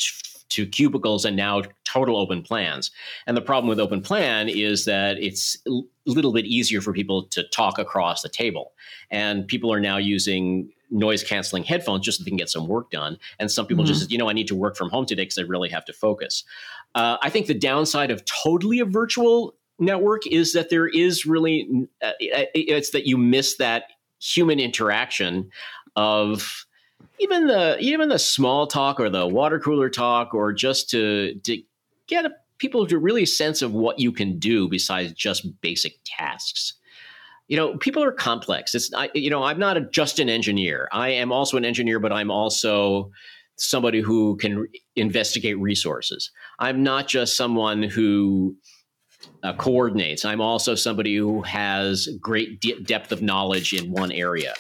[0.51, 2.91] to cubicles and now total open plans.
[3.27, 7.25] And the problem with open plan is that it's a little bit easier for people
[7.29, 8.73] to talk across the table.
[9.11, 12.91] And people are now using noise canceling headphones just so they can get some work
[12.91, 13.17] done.
[13.39, 13.95] And some people mm-hmm.
[13.95, 15.93] just, you know, I need to work from home today because I really have to
[15.95, 16.45] focus.
[16.95, 21.89] Uh, I think the downside of totally a virtual network is that there is really,
[22.03, 23.85] uh, it's that you miss that
[24.21, 25.51] human interaction
[25.97, 26.67] of
[27.19, 31.63] even the even the small talk or the water cooler talk or just to to
[32.07, 32.25] get
[32.59, 36.75] people to really sense of what you can do besides just basic tasks.
[37.49, 38.75] You know people are complex.
[38.75, 40.89] It's I, you know i'm not a, just an engineer.
[40.93, 43.11] I am also an engineer but i'm also
[43.63, 48.57] somebody who can investigate resources i'm not just someone who
[49.43, 54.55] uh, coordinates i'm also somebody who has great de- depth of knowledge in one area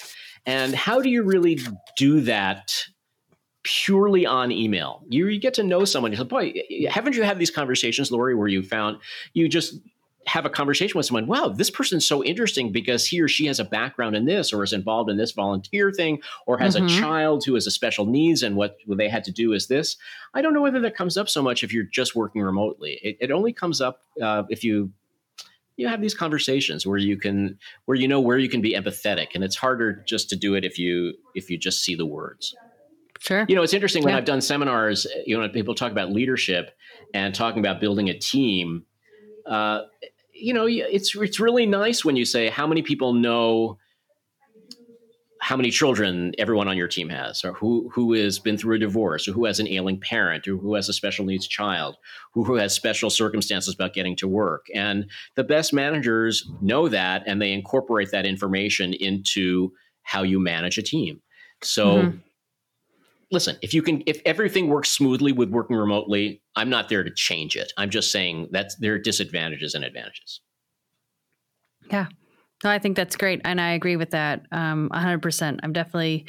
[0.46, 1.60] and how do you really
[1.96, 2.72] do that
[3.64, 5.04] purely on email?
[5.08, 6.10] You, you get to know someone.
[6.10, 6.52] You say, boy,
[6.88, 8.98] haven't you had these conversations, Lori, where you found
[9.34, 9.74] you just
[10.26, 13.58] have a conversation with someone, wow, this person's so interesting because he or she has
[13.58, 16.86] a background in this or is involved in this volunteer thing or has mm-hmm.
[16.86, 19.66] a child who has a special needs and what, what they had to do is
[19.66, 19.96] this.
[20.34, 23.00] I don't know whether that comes up so much if you're just working remotely.
[23.02, 24.92] It, it only comes up uh, if you
[25.76, 29.28] you have these conversations where you can where you know where you can be empathetic
[29.34, 32.54] and it's harder just to do it if you if you just see the words
[33.18, 36.76] sure you know it's interesting when i've done seminars you know people talk about leadership
[37.14, 38.84] and talking about building a team
[39.46, 39.82] uh,
[40.42, 43.78] you know it's it's really nice when you say how many people know
[45.42, 48.78] how many children everyone on your team has, or who who has been through a
[48.78, 51.96] divorce, or who has an ailing parent, or who has a special needs child,
[52.32, 54.66] who, who has special circumstances about getting to work.
[54.72, 60.78] And the best managers know that, and they incorporate that information into how you manage
[60.78, 61.20] a team.
[61.62, 61.86] So.
[61.96, 62.18] Mm-hmm.
[63.32, 67.10] Listen, if you can, if everything works smoothly with working remotely, I'm not there to
[67.10, 67.72] change it.
[67.76, 70.40] I'm just saying that there are disadvantages and advantages.
[71.90, 72.06] Yeah,
[72.62, 73.40] no, I think that's great.
[73.44, 75.60] And I agree with that um, 100%.
[75.62, 76.26] I'm definitely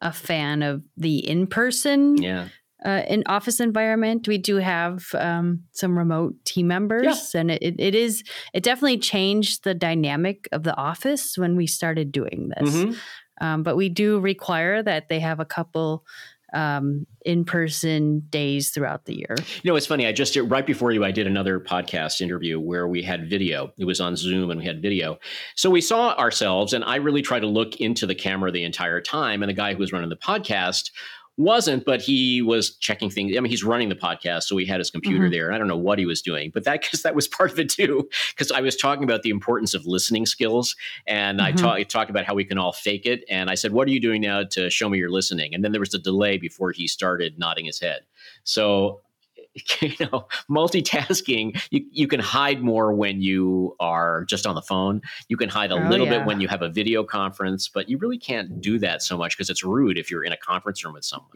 [0.00, 2.16] a fan of the in person.
[2.20, 2.48] Yeah.
[2.84, 7.40] Uh, in office environment, we do have um, some remote team members, yeah.
[7.40, 12.10] and it, it is it definitely changed the dynamic of the office when we started
[12.10, 12.74] doing this.
[12.74, 12.92] Mm-hmm.
[13.42, 16.06] Um, but we do require that they have a couple
[16.52, 19.36] um, in-person days throughout the year.
[19.62, 20.06] You know, it's funny.
[20.06, 23.72] I just right before you, I did another podcast interview where we had video.
[23.78, 25.18] It was on Zoom and we had video.
[25.54, 29.00] So we saw ourselves, and I really tried to look into the camera the entire
[29.00, 29.42] time.
[29.42, 30.90] And the guy who was running the podcast
[31.40, 33.36] wasn't, but he was checking things.
[33.36, 35.32] I mean, he's running the podcast, so he had his computer mm-hmm.
[35.32, 35.52] there.
[35.52, 37.70] I don't know what he was doing, but that because that was part of it
[37.70, 38.08] too.
[38.30, 40.76] Because I was talking about the importance of listening skills,
[41.06, 41.46] and mm-hmm.
[41.46, 43.24] I, ta- I talked about how we can all fake it.
[43.28, 45.72] And I said, "What are you doing now to show me you're listening?" And then
[45.72, 48.02] there was a delay before he started nodding his head.
[48.44, 49.00] So
[49.80, 55.00] you know multitasking you, you can hide more when you are just on the phone.
[55.28, 56.18] You can hide a oh, little yeah.
[56.18, 59.36] bit when you have a video conference but you really can't do that so much
[59.36, 61.30] because it's rude if you're in a conference room with someone.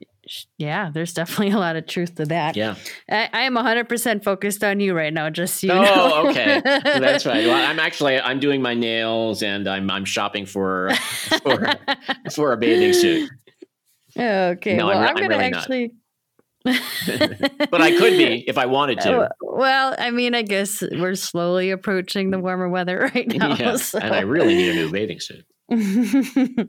[0.59, 2.57] Yeah there's definitely a lot of truth to that.
[2.57, 2.77] Yeah.
[3.11, 6.31] I, I am 100% focused on you right now just so you oh know.
[6.31, 6.61] okay.
[6.65, 7.47] That's right.
[7.47, 10.91] Well, i'm actually i'm doing my nails and i'm i'm shopping for
[11.43, 11.75] for,
[12.33, 13.31] for a bathing suit.
[14.17, 16.04] Okay no, well i'm, I'm, I'm gonna really actually not
[16.65, 19.31] but I could be if I wanted to.
[19.41, 23.55] Well, I mean, I guess we're slowly approaching the warmer weather right now.
[23.55, 23.99] Yeah, so.
[23.99, 25.45] and I really need a new bathing suit.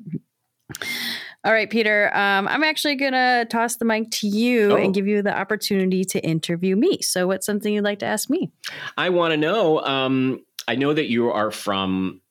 [1.46, 2.10] All right, Peter.
[2.16, 4.78] Um, I'm actually going to toss the mic to you oh.
[4.78, 7.02] and give you the opportunity to interview me.
[7.02, 8.52] So, what's something you'd like to ask me?
[8.98, 9.80] I want to know.
[9.82, 12.22] Um, I know that you are from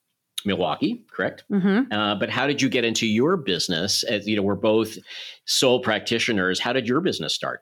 [0.44, 1.44] Milwaukee, correct?
[1.50, 1.92] Mm-hmm.
[1.92, 4.02] Uh, but how did you get into your business?
[4.02, 4.96] As, you know, we're both
[5.44, 6.60] sole practitioners.
[6.60, 7.60] How did your business start?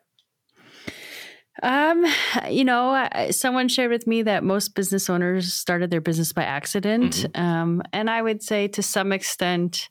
[1.61, 2.05] Um,
[2.49, 7.13] you know, someone shared with me that most business owners started their business by accident.
[7.13, 7.41] Mm-hmm.
[7.41, 9.89] Um, and I would say to some extent,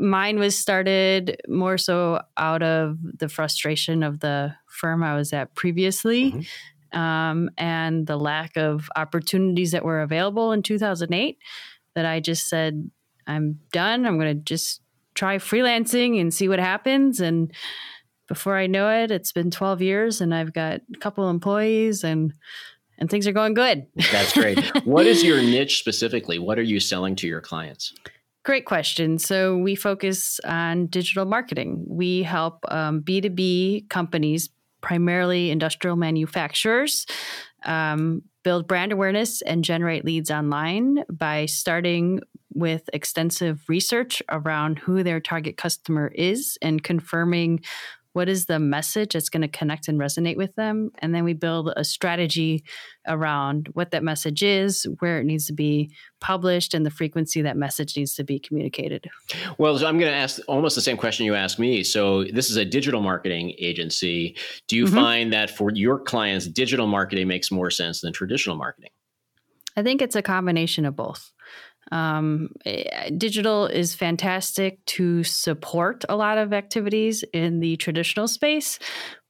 [0.00, 5.54] mine was started more so out of the frustration of the firm I was at
[5.54, 6.32] previously.
[6.32, 6.98] Mm-hmm.
[6.98, 11.38] Um, and the lack of opportunities that were available in 2008
[11.94, 12.90] that I just said,
[13.26, 14.06] I'm done.
[14.06, 14.80] I'm going to just
[15.14, 17.20] try freelancing and see what happens.
[17.20, 17.52] And
[18.28, 22.32] before I know it, it's been 12 years and I've got a couple employees and
[22.96, 23.86] and things are going good.
[24.12, 24.58] That's great.
[24.84, 26.38] what is your niche specifically?
[26.38, 27.92] What are you selling to your clients?
[28.44, 29.18] Great question.
[29.18, 31.84] So we focus on digital marketing.
[31.88, 37.06] We help um, B2B companies, primarily industrial manufacturers,
[37.64, 42.20] um, build brand awareness and generate leads online by starting
[42.52, 47.60] with extensive research around who their target customer is and confirming
[48.14, 50.90] what is the message that's going to connect and resonate with them?
[51.00, 52.64] And then we build a strategy
[53.06, 57.56] around what that message is where it needs to be published and the frequency that
[57.56, 59.10] message needs to be communicated.
[59.58, 61.82] Well so i'm going to ask almost the same question you asked me.
[61.82, 64.36] So this is a digital marketing agency.
[64.68, 64.94] Do you mm-hmm.
[64.94, 68.90] find that for your clients digital marketing makes more sense than traditional marketing?
[69.76, 71.32] I think it's a combination of both
[71.94, 78.80] um, eh, digital is fantastic to support a lot of activities in the traditional space.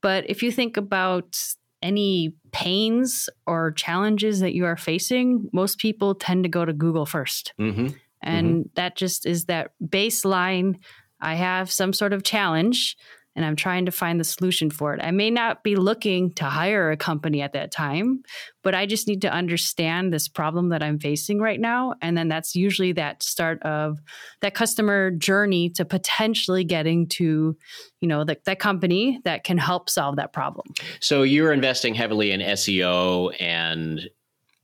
[0.00, 1.38] But if you think about
[1.82, 7.04] any pains or challenges that you are facing, most people tend to go to Google
[7.04, 7.86] 1st mm-hmm.
[8.22, 8.68] And mm-hmm.
[8.76, 10.76] that just is that baseline.
[11.20, 12.96] I have some sort of challenge
[13.36, 15.00] and I'm trying to find the solution for it.
[15.02, 18.22] I may not be looking to hire a company at that time,
[18.62, 21.94] but I just need to understand this problem that I'm facing right now.
[22.00, 23.98] And then that's usually that start of
[24.40, 27.56] that customer journey to potentially getting to,
[28.00, 30.66] you know, the, that company that can help solve that problem.
[31.00, 34.08] So you're investing heavily in SEO and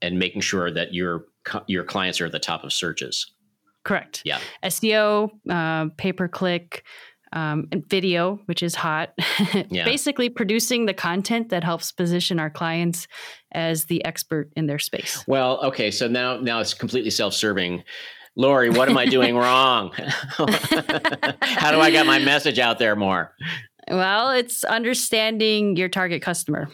[0.03, 1.25] and making sure that your
[1.67, 3.31] your clients are at the top of searches.
[3.83, 4.21] Correct.
[4.25, 4.39] Yeah.
[4.63, 6.83] SEO, uh, pay per click,
[7.33, 9.13] um, and video, which is hot.
[9.69, 9.85] yeah.
[9.85, 13.07] Basically, producing the content that helps position our clients
[13.53, 15.23] as the expert in their space.
[15.27, 17.83] Well, okay, so now now it's completely self-serving.
[18.35, 19.91] Lori, what am I doing wrong?
[21.41, 23.33] How do I get my message out there more?
[23.89, 26.69] Well, it's understanding your target customer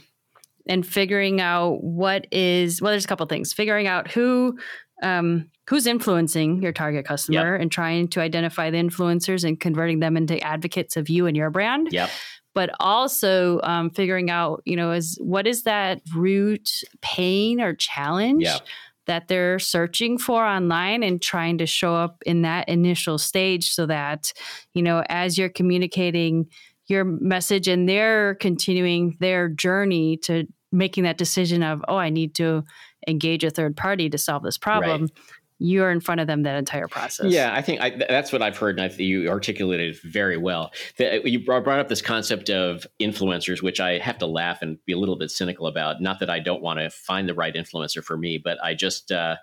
[0.67, 4.57] and figuring out what is well there's a couple things figuring out who
[5.03, 7.61] um, who's influencing your target customer yep.
[7.61, 11.49] and trying to identify the influencers and converting them into advocates of you and your
[11.49, 11.89] brand.
[11.91, 12.09] Yep.
[12.55, 16.69] But also um, figuring out, you know, is what is that root
[17.01, 18.61] pain or challenge yep.
[19.05, 23.85] that they're searching for online and trying to show up in that initial stage so
[23.85, 24.33] that,
[24.73, 26.47] you know, as you're communicating
[26.87, 32.33] your message and they're continuing their journey to making that decision of, oh, I need
[32.35, 32.63] to
[33.07, 35.01] engage a third party to solve this problem.
[35.01, 35.11] Right.
[35.59, 37.31] You're in front of them that entire process.
[37.31, 40.71] Yeah, I think I, that's what I've heard, and I think you articulated very well.
[40.97, 44.93] The, you brought up this concept of influencers, which I have to laugh and be
[44.93, 45.99] a little bit cynical about.
[45.99, 49.11] Not that I don't want to find the right influencer for me, but I just
[49.11, 49.37] uh,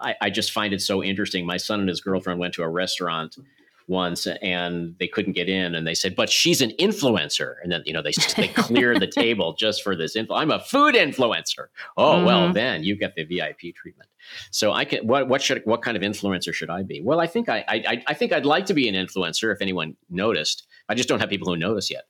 [0.00, 1.46] I, I, just find it so interesting.
[1.46, 3.36] My son and his girlfriend went to a restaurant
[3.86, 7.54] once and they couldn't get in and they said but she's an influencer.
[7.62, 10.60] And then you know they they cleared the table just for this influ- i'm a
[10.60, 11.66] food influencer.
[11.96, 12.24] Oh mm-hmm.
[12.24, 14.10] well then you get the vip treatment.
[14.50, 17.00] So i can what what should what kind of influencer should i be?
[17.02, 19.96] Well i think i i, I think i'd like to be an influencer if anyone
[20.08, 20.66] noticed.
[20.88, 22.04] I just don't have people who notice yet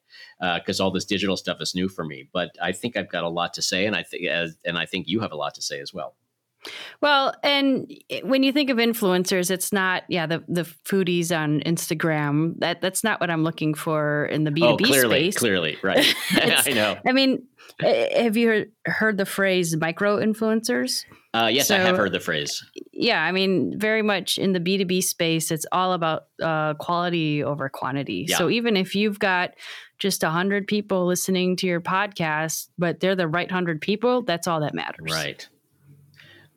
[0.57, 3.25] because uh, all this digital stuff is new for me but i think i've got
[3.25, 4.25] a lot to say and i think
[4.65, 6.15] and i think you have a lot to say as well
[7.01, 7.91] well, and
[8.23, 12.59] when you think of influencers, it's not yeah the the foodies on Instagram.
[12.59, 15.37] That that's not what I'm looking for in the B two B space.
[15.37, 16.15] Clearly, right?
[16.31, 16.99] I know.
[17.07, 17.47] I mean,
[17.81, 21.05] have you heard the phrase micro influencers?
[21.33, 22.65] Uh, yes, so, I have heard the phrase.
[22.93, 26.75] Yeah, I mean, very much in the B two B space, it's all about uh,
[26.75, 28.27] quality over quantity.
[28.29, 28.37] Yeah.
[28.37, 29.55] So even if you've got
[29.99, 34.61] just 100 people listening to your podcast, but they're the right 100 people, that's all
[34.61, 35.13] that matters.
[35.13, 35.49] Right.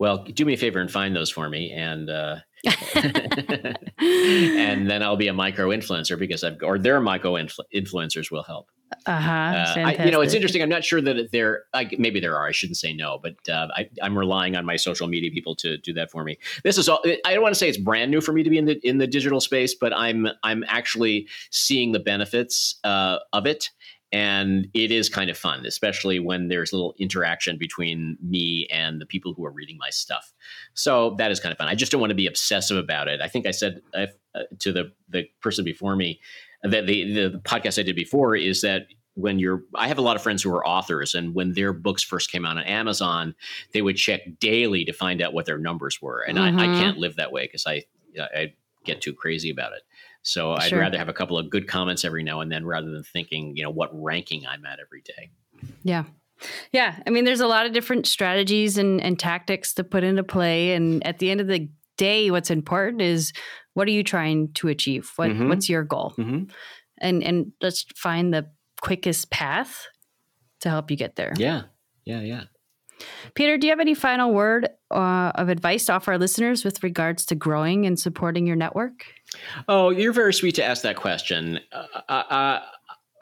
[0.04, 2.36] Well, do me a favor and find those for me, and uh,
[2.94, 8.44] and then I'll be a micro influencer because I've or their micro influ- influencers will
[8.44, 8.68] help.
[9.06, 9.32] Uh-huh.
[9.32, 10.62] Uh, I, you know, it's interesting.
[10.62, 12.46] I'm not sure that there, like, maybe there are.
[12.46, 15.78] I shouldn't say no, but uh, I, am relying on my social media people to
[15.78, 16.38] do that for me.
[16.66, 17.00] This is all.
[17.26, 18.98] I don't want to say it's brand new for me to be in the in
[18.98, 23.70] the digital space, but I'm I'm actually seeing the benefits uh, of it,
[24.14, 29.06] and it is kind of fun especially when there's little interaction between me and the
[29.06, 30.32] people who are reading my stuff
[30.76, 33.20] so that is kind of fun i just don't want to be obsessive about it
[33.20, 34.06] i think i said uh,
[34.60, 36.22] to the the person before me
[36.62, 38.84] that the, the, the podcast i did before is that
[39.16, 42.04] when you're i have a lot of friends who are authors and when their books
[42.04, 43.34] first came out on amazon
[43.74, 46.60] they would check daily to find out what their numbers were and mm-hmm.
[46.60, 46.82] I, I, mm-hmm.
[46.82, 47.84] can't live that way because I,
[48.20, 49.82] I get too crazy about it
[50.24, 53.04] so I'd rather have a couple of good comments every now and then rather than
[53.04, 55.30] thinking, you know, what ranking I'm at every day.
[55.84, 56.06] Yeah.
[56.72, 56.96] Yeah.
[57.06, 60.74] I mean, there's a lot of different strategies and, and tactics to put into play.
[60.74, 63.34] And at the end of the day, what's important is
[63.74, 65.12] what are you trying to achieve?
[65.18, 65.50] What mm-hmm.
[65.50, 66.14] what's your goal?
[66.18, 66.46] Mm-hmm.
[67.00, 68.50] And and let's find the
[68.82, 69.88] quickest path
[70.62, 71.34] to help you get there.
[71.38, 71.64] Yeah.
[72.06, 72.22] Yeah.
[72.22, 72.44] Yeah.
[73.36, 76.84] Peter, do you have any final word uh, of advice to offer our listeners with
[76.84, 79.06] regards to growing and supporting your network?
[79.68, 81.60] Oh, you're very sweet to ask that question.
[81.72, 82.60] Uh, uh, uh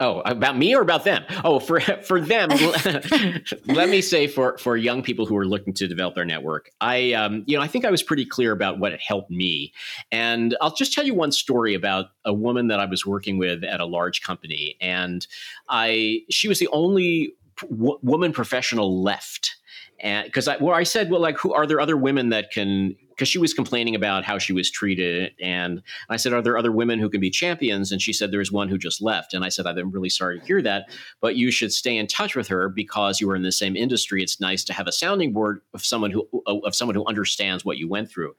[0.02, 1.24] Oh, about me or about them?
[1.44, 2.48] Oh, for for them.
[3.66, 7.12] let me say for for young people who are looking to develop their network, I
[7.12, 9.72] um, you know I think I was pretty clear about what helped me,
[10.10, 13.62] and I'll just tell you one story about a woman that I was working with
[13.62, 15.24] at a large company, and
[15.68, 17.34] I she was the only
[17.70, 19.54] woman professional left
[20.02, 22.96] and because I, well, I said, well, like, who are there other women that can
[23.22, 25.32] because she was complaining about how she was treated.
[25.40, 27.92] And I said, Are there other women who can be champions?
[27.92, 29.32] And she said, There's one who just left.
[29.32, 30.90] And I said, I'm really sorry to hear that,
[31.20, 34.22] but you should stay in touch with her because you were in the same industry.
[34.22, 37.78] It's nice to have a sounding board of someone who of someone who understands what
[37.78, 38.34] you went through.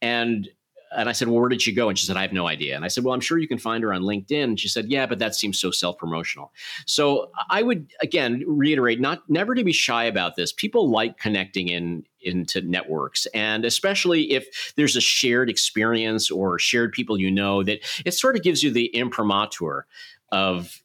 [0.00, 0.48] And
[0.96, 1.88] and I said, Well, where did she go?
[1.88, 2.76] And she said, I have no idea.
[2.76, 4.44] And I said, Well, I'm sure you can find her on LinkedIn.
[4.44, 6.52] And she said, Yeah, but that seems so self promotional.
[6.86, 10.52] So I would again reiterate, not never to be shy about this.
[10.52, 13.26] People like connecting in into networks.
[13.26, 18.36] And especially if there's a shared experience or shared people you know, that it sort
[18.36, 19.86] of gives you the imprimatur
[20.32, 20.82] of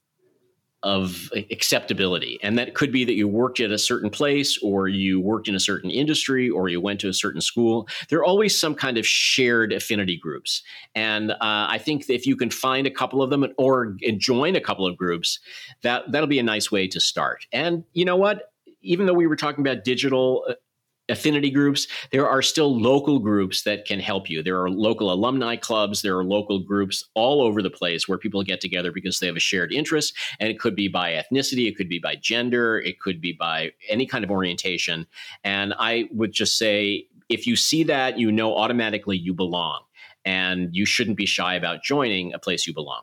[0.83, 2.39] of acceptability.
[2.43, 5.55] And that could be that you worked at a certain place or you worked in
[5.55, 7.87] a certain industry or you went to a certain school.
[8.09, 10.61] There are always some kind of shared affinity groups.
[10.93, 14.61] And uh, I think if you can find a couple of them or join a
[14.61, 15.39] couple of groups,
[15.81, 17.47] that, that'll be a nice way to start.
[17.51, 18.51] And you know what?
[18.81, 20.53] Even though we were talking about digital uh,
[21.09, 24.41] affinity groups, there are still local groups that can help you.
[24.41, 28.41] There are local alumni clubs, there are local groups all over the place where people
[28.43, 30.13] get together because they have a shared interest.
[30.39, 33.71] And it could be by ethnicity, it could be by gender, it could be by
[33.89, 35.05] any kind of orientation.
[35.43, 39.81] And I would just say if you see that, you know automatically you belong.
[40.25, 43.01] And you shouldn't be shy about joining a place you belong.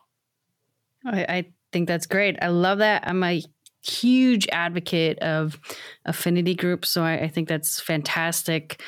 [1.04, 2.38] I, I think that's great.
[2.40, 3.06] I love that.
[3.06, 3.42] I'm a
[3.82, 5.58] huge advocate of
[6.04, 6.90] affinity groups.
[6.90, 8.82] So I, I think that's fantastic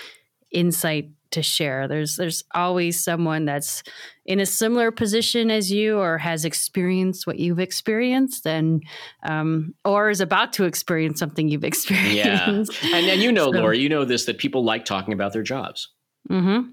[0.51, 1.88] insight to share.
[1.88, 3.82] There's there's always someone that's
[4.24, 8.84] in a similar position as you, or has experienced what you've experienced, and
[9.24, 12.82] um, or is about to experience something you've experienced.
[12.82, 15.32] Yeah, and and you know, so, Laura, you know this that people like talking about
[15.32, 15.88] their jobs.
[16.30, 16.70] Mm-hmm.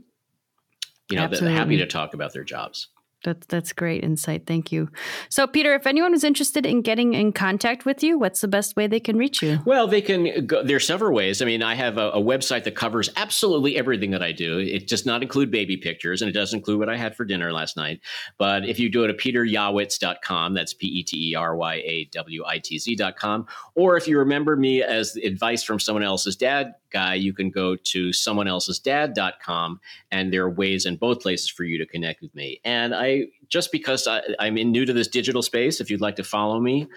[1.09, 2.89] You know, they're happy to talk about their jobs.
[3.23, 4.45] That's that's great insight.
[4.45, 4.89] Thank you.
[5.29, 8.75] So, Peter, if anyone is interested in getting in contact with you, what's the best
[8.75, 9.59] way they can reach you?
[9.65, 10.45] Well, they can.
[10.45, 11.41] Go, there are several ways.
[11.41, 14.59] I mean, I have a, a, website that covers absolutely everything that I do.
[14.59, 17.51] It does not include baby pictures, and it does include what I had for dinner
[17.51, 17.99] last night.
[18.37, 22.05] But if you do go to peteryawitz.com, that's p e t e r y a
[22.11, 26.73] w i t z.com, or if you remember me as advice from someone else's dad
[26.91, 29.79] guy, you can go to someoneelsesdad.com,
[30.11, 32.59] and there are ways in both places for you to connect with me.
[32.63, 33.08] And I
[33.47, 36.87] just because I, I'm new to this digital space, if you'd like to follow me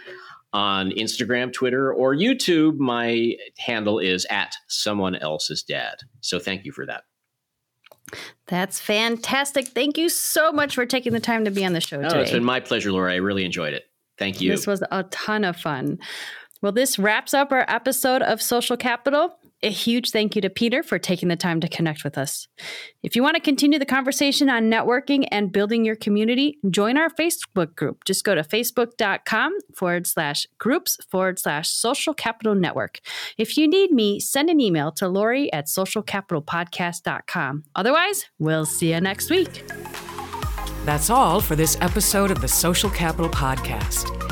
[0.53, 5.97] on Instagram, Twitter, or YouTube, my handle is at someone else's dad.
[6.21, 7.05] So thank you for that.
[8.47, 9.69] That's fantastic.
[9.69, 12.23] Thank you so much for taking the time to be on the show oh, today.
[12.23, 13.13] it's been my pleasure, Laura.
[13.13, 13.85] I really enjoyed it.
[14.19, 14.51] Thank you.
[14.51, 15.99] This was a ton of fun.
[16.61, 19.37] Well, this wraps up our episode of Social Capital.
[19.65, 22.49] A huge thank you to Peter for taking the time to connect with us.
[23.05, 27.09] If you want to continue the conversation on networking and building your community, join our
[27.09, 28.05] Facebook group.
[28.05, 32.99] Just go to facebook.com forward slash groups forward slash social capital network.
[33.39, 37.65] If you need me, send an email to Lori at socialcapitalpodcast.com.
[37.77, 39.65] Otherwise, we'll see you next week.
[40.85, 44.32] That's all for this episode of the Social Capital Podcast.